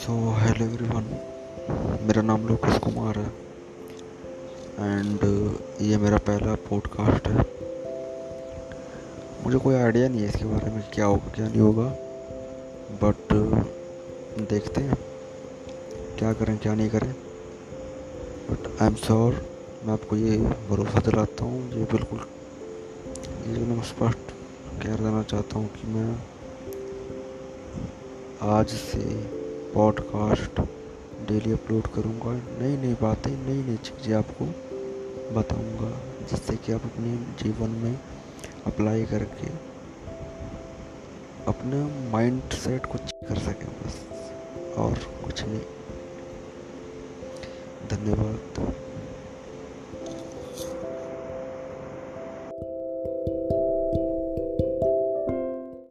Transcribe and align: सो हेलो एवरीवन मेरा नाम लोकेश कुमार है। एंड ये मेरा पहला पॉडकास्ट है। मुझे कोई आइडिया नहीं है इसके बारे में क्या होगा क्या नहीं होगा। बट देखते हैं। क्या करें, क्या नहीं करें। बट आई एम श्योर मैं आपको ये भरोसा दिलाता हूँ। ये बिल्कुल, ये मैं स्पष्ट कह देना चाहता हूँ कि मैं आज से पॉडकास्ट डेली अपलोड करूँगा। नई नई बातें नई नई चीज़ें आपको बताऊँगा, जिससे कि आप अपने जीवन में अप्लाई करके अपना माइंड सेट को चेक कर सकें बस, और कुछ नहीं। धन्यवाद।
सो 0.00 0.12
हेलो 0.32 0.64
एवरीवन 0.64 1.08
मेरा 2.06 2.20
नाम 2.22 2.46
लोकेश 2.48 2.76
कुमार 2.84 3.18
है। 3.18 3.24
एंड 4.90 5.24
ये 5.82 5.96
मेरा 5.96 6.18
पहला 6.28 6.54
पॉडकास्ट 6.68 7.26
है। 7.28 7.44
मुझे 9.44 9.58
कोई 9.58 9.74
आइडिया 9.74 10.08
नहीं 10.08 10.20
है 10.20 10.28
इसके 10.28 10.44
बारे 10.44 10.70
में 10.74 10.82
क्या 10.94 11.06
होगा 11.06 11.32
क्या 11.34 11.48
नहीं 11.48 11.60
होगा। 11.60 11.84
बट 13.02 13.32
देखते 14.50 14.80
हैं। 14.80 14.96
क्या 16.18 16.32
करें, 16.32 16.56
क्या 16.58 16.74
नहीं 16.74 16.90
करें। 16.90 17.12
बट 18.50 18.66
आई 18.80 18.86
एम 18.86 18.94
श्योर 19.04 19.34
मैं 19.84 19.92
आपको 19.92 20.16
ये 20.16 20.38
भरोसा 20.70 21.00
दिलाता 21.10 21.44
हूँ। 21.44 21.60
ये 21.72 21.84
बिल्कुल, 21.92 22.20
ये 23.48 23.66
मैं 23.66 23.82
स्पष्ट 23.90 24.32
कह 24.82 24.96
देना 24.96 25.22
चाहता 25.24 25.58
हूँ 25.58 25.68
कि 25.74 25.92
मैं 25.92 26.08
आज 28.54 28.68
से 28.68 29.38
पॉडकास्ट 29.74 30.60
डेली 31.28 31.52
अपलोड 31.52 31.86
करूँगा। 31.86 32.32
नई 32.60 32.76
नई 32.76 32.94
बातें 32.94 33.30
नई 33.30 33.62
नई 33.62 33.76
चीज़ें 33.76 34.14
आपको 34.14 34.44
बताऊँगा, 35.34 35.90
जिससे 36.30 36.56
कि 36.56 36.72
आप 36.72 36.84
अपने 36.84 37.14
जीवन 37.42 37.70
में 37.82 37.94
अप्लाई 38.66 39.04
करके 39.04 39.48
अपना 41.46 41.86
माइंड 42.12 42.42
सेट 42.54 42.86
को 42.86 42.98
चेक 42.98 43.28
कर 43.28 43.38
सकें 43.38 43.68
बस, 43.78 44.00
और 44.76 44.98
कुछ 45.24 45.44
नहीं। 45.44 45.60
धन्यवाद। 47.90 48.38